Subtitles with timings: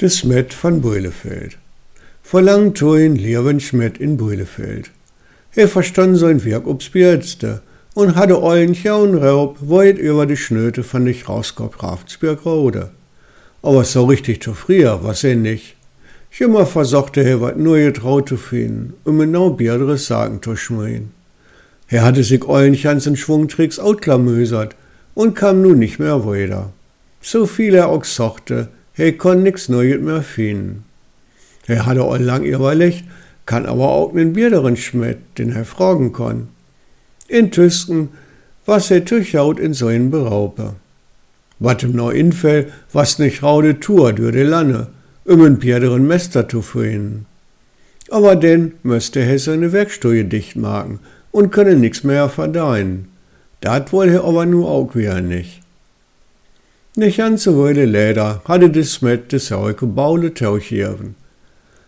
[0.00, 1.56] De Smet van Beulefeld.
[2.22, 4.90] Vor lang toen Liewen Schmidt in Beulefeld.
[5.56, 7.62] Er verstand sein Werk ob's Bierste
[7.94, 12.90] und hatte allen Jaun Raub weit über die Schnöte von de Rauskop Raftsberg rode.
[13.60, 15.74] Aber so richtig zu früher was er nicht.
[16.38, 21.10] Immer versuchte er wat neue Traut zu finden, um genau bierdere Sagen zu schmeien.
[21.88, 24.76] Er hatte sich allen ganzen Schwungtricks outklamösert
[25.14, 26.72] und kam nun nicht mehr weiter.
[27.20, 28.68] So viel er auch sagte,
[28.98, 30.84] er kon nix Neues mehr finden.
[31.66, 33.04] Er hatte all lang überlegt,
[33.46, 36.48] kann aber auch nen bierderen Schmidt, den er fragen kann.
[37.28, 38.08] In Tüsten,
[38.66, 40.74] was er tüchaut in seinen Beraupe.
[41.58, 44.88] Wat ihm noch infell, was nicht raude Tour durch de Lanne,
[45.24, 47.26] um en bierderen Mester zu finden.
[48.10, 53.08] Aber denn müsste er seine Werkstuje dicht machen und könne nix mehr verdeien.
[53.60, 55.60] Dat woll er aber nu auch wieder nicht.
[57.00, 61.14] Weile Läder hatte de Smet de Sauke Baule tauchjeven.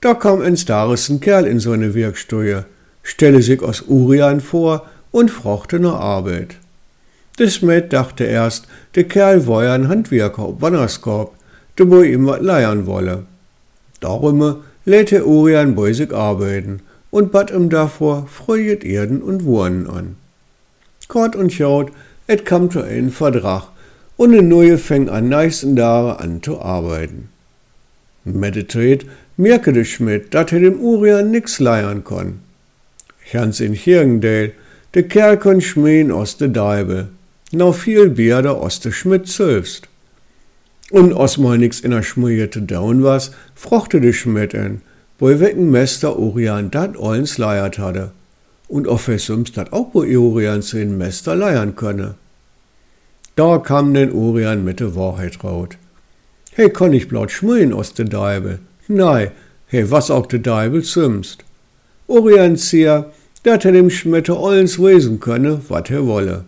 [0.00, 2.66] Da kam ein starresten Kerl in so eine Werkstuje,
[3.02, 6.54] stelle sich aus Urian vor und frochte nach Arbeit.
[7.36, 11.34] De Smet dachte erst, de Kerl war ein Handwerker ob Wannerskorb,
[11.80, 13.24] de wo ihm wat leiern wolle.
[13.98, 16.78] Darum lädt der Urian bei sich arbeiten
[17.10, 20.14] und bat ihm davor freuet Erden und Wurnen an.
[21.08, 21.90] Kort und schaut,
[22.28, 23.71] et kam zu ein Vertrag,
[24.22, 27.28] und de neue fäng an nächsten Jahre an zu arbeiten.
[28.22, 29.06] Meditate
[29.36, 32.38] merke de Schmidt, dat er dem Urian nix leiern kon.
[33.32, 34.52] Ganz in Hirgendale,
[34.94, 37.08] de Kerl kon schmähen aus de Deibel,
[37.50, 39.88] noch viel Bierde aus de Schmidt selbst.
[40.92, 44.82] Und os mal nix in der schmujete Daun was, frochte de Schmidt en,
[45.18, 48.12] wo wecken Mester Urian dat ollens leiert hatte.
[48.68, 52.14] Und auf sums dat auch wo Urian zu den Mester leiern könne.
[53.34, 55.78] Da kam den Urian mit der Wahrheit raut.
[56.52, 58.58] Hey, kann ich blaut schmühen aus de Deibel?
[58.88, 59.30] Nei,
[59.68, 61.44] hey, was auch de Deibel zümst.
[62.06, 63.10] Urian zier,
[63.42, 66.44] dat er dem Schmitte allens wesen könne, wat er wolle.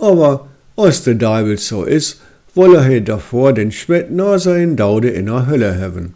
[0.00, 0.46] Aber,
[0.76, 2.20] aus de Deibel so is,
[2.54, 6.14] wolle he davor den Schmidt na sein Daude in der Hölle haben.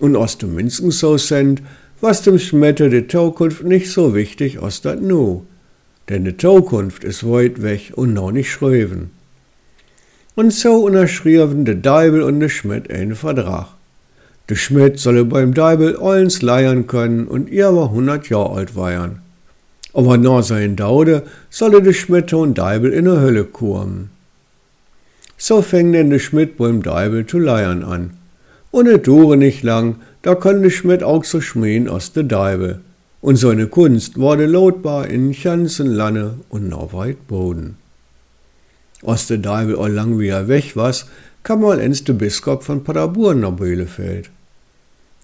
[0.00, 1.62] Und aus dem Minzen so send,
[2.00, 5.42] was dem Schmitte de Zukunft nicht so wichtig aus dat nu
[6.10, 9.10] denn die Zukunft ist weit weg und noch nicht schreiben.
[10.34, 13.68] Und so unterschrieben der Deibel und der Schmidt einen Vertrag.
[14.48, 19.20] Der Schmidt solle beim Deibel allens leiern können und ihr war 100 Jahre alt weiern.
[19.92, 24.10] Aber nach seinen Daude solle der Schmidt und Deibel in der Hölle kommen.
[25.36, 28.10] So fängt denn der Schmidt beim Deibel zu leiern an.
[28.72, 32.80] Und es dure nicht lang, da kann der Schmidt auch so schmähen aus der Deibel
[33.20, 37.76] und seine Kunst wurde lautbar in ganzen Lanne und noch weit Boden.
[39.02, 41.06] Aus der Deibel all lang wie er weg was,
[41.42, 44.30] kam mal ins de Biskop von Paderborn nach Bielefeld.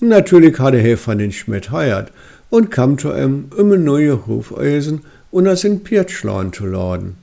[0.00, 2.12] Natürlich hatte er von den Schmidt heiert
[2.50, 7.16] und kam zu ihm, ein neue Hufeisen und das in Pirtschlauen zu laden.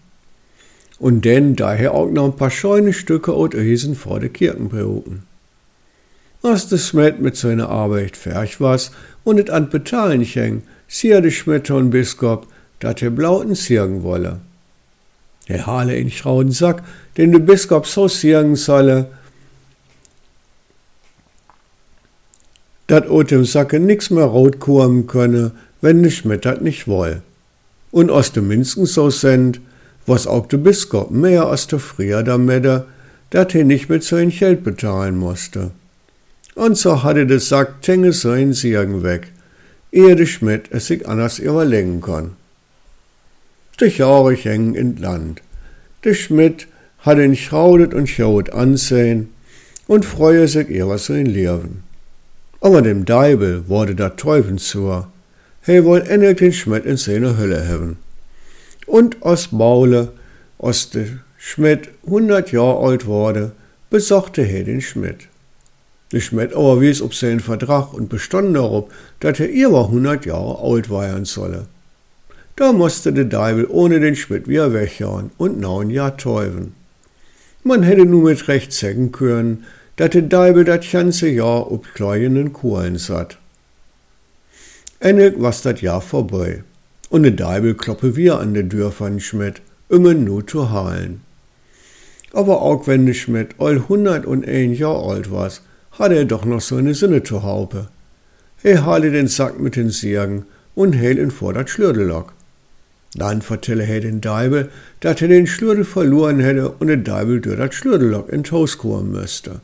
[1.00, 5.24] Und denn daher auch noch ein paar scheune Stücke aus Eisen vor de Kirchen beoten.
[6.46, 8.92] Als de Schmidt mit seiner Arbeit fertig was
[9.24, 12.48] und et an Betalen häng, sier de Schmidt und Biskop,
[12.80, 14.42] dat er blauten sirgen wolle.
[15.48, 16.84] Er hale in schrauden Sack,
[17.16, 19.08] den de Biskop so sirgen solle,
[22.88, 27.22] dat o dem Sacke nix mehr rot kurmen könne, wenn de Schmidt dat nicht woll.
[27.92, 29.62] Und aus dem Minsken so send,
[30.06, 32.66] was auch de Biskop mehr aus der Frier damit,
[33.30, 35.72] dat er nicht mit sein Geld bezahlen musste.
[36.56, 39.30] Und so hatte der Sack Tenge sein Sirgen weg,
[39.92, 42.36] ehe der Schmidt es sich anders überlegen kann.
[43.80, 45.42] Die Jahre hängen in Land.
[46.04, 46.68] Der Schmidt
[47.00, 49.30] hat ihn schraudet und schaut ansehen
[49.88, 51.84] und freue sich über sein Leben.
[52.62, 55.12] Aber dem Deibel wurde der Teufel zur.
[55.66, 57.98] He woll endlich den Schmidt in seine Hölle haben.
[58.86, 60.12] Und aus Maule,
[60.60, 63.52] aus der Schmidt hundert Jahre alt wurde,
[63.90, 65.28] besorgte he den Schmidt.
[66.22, 68.86] Schmidt aber wies ob seinen Vertrag und bestand darauf,
[69.20, 71.68] dass er über 100 Jahre alt werden solle.
[72.56, 76.74] Da musste der Deibel ohne den Schmidt wieder wegjahren und neun Jahr teufen.
[77.64, 79.66] Man hätte nur mit Recht sagen können,
[79.96, 83.38] dass der Deibel das ganze Jahr ob kleinen Kohlen satt.
[85.00, 86.64] Endlich war das Jahr vorbei
[87.10, 91.22] und der Deibel kloppe wieder an der Tür von Schmidt, ihn nur zu heilen.
[92.34, 95.52] Aber auch wenn der Schmidt all 101 Jahre alt war,
[95.98, 97.88] hatte er doch noch so eine Sinne zu Haupe.
[98.64, 100.46] Er halte den Sack mit den Särgen
[100.76, 102.34] und hält ihn vor dat Schlürdelock.
[103.16, 104.70] Dann vertelle er den Deibel,
[105.02, 109.12] dat er den Schlürdel verloren hätte und der Deibel durch dat Schlürdelock in Toast kommen
[109.12, 109.62] müsste.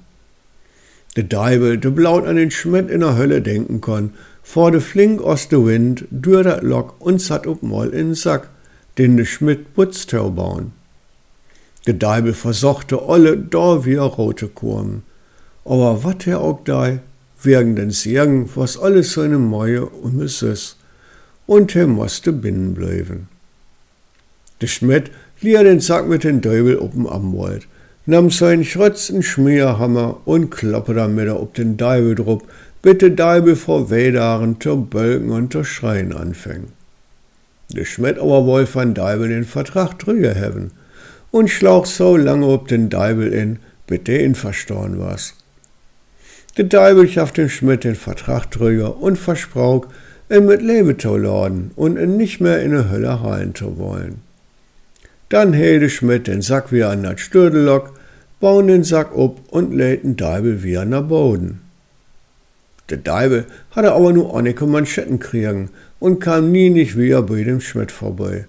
[1.15, 4.11] De Deibel, de blaut an den Schmidt in der Hölle denken kon,
[4.43, 8.49] vor flink aus de Wind, durch dat Lok und sat up mal in Sack,
[8.97, 10.71] den de Schmidt Putztau bauen.
[11.87, 15.03] De Deibel versochte alle da wie rote Kurm.
[15.69, 16.97] Aber wat er auch da,
[17.43, 20.77] wegen den Segen, was alles so eine Mäue und Misses.
[21.45, 23.27] Und er musste binnen bleiben.
[24.61, 25.11] De Schmidt
[25.41, 27.67] lieh den Sack mit den Deibel oben am Wald,
[28.07, 32.43] nahm seinen schrotzen Schmierhammer und kloppe damit auf den Deibel drup,
[32.81, 36.69] bitte Deibel vor Wedaren zu bölken und zu schreien anfängt.
[37.71, 40.71] De Schmidt aber woll von Deibel den Vertrag drüber haben
[41.29, 45.35] und schlauch so lange ob den Deibel in, bis der in verstorben was.
[46.59, 49.83] Der Deibel schaft den Schmidt den Vertrag drüber und versprach,
[50.29, 54.19] ihn mit Leben zu laden und ihn nicht mehr in der Hölle heilen zu wollen.
[55.29, 57.93] Dann helde Schmidt den Sack wieder an das Stürdelock,
[58.41, 61.61] bauen den Sack ab und lädt den Deibel wieder nach Boden.
[62.89, 65.69] Der Deibel hatte aber nur einige Manschetten kriegen
[65.99, 68.47] und kam nie nicht wieder bei dem Schmidt vorbei.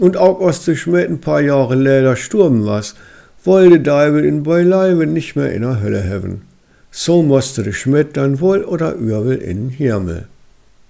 [0.00, 2.96] Und auch als der Schmidt ein paar Jahre leider sturben was,
[3.44, 6.47] wollte Deibel ihn beileibe nicht mehr in der Hölle haben.
[6.90, 10.28] So musste der Schmidt dann wohl oder übel in den Himmel.